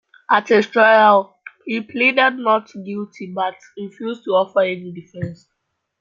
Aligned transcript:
At 0.31 0.47
his 0.47 0.65
trial 0.65 1.37
he 1.63 1.79
pleaded 1.81 2.31
not 2.39 2.71
guilty, 2.83 3.31
but 3.35 3.53
refused 3.77 4.23
to 4.23 4.31
offer 4.31 4.61
any 4.61 4.91
defence. 4.91 5.47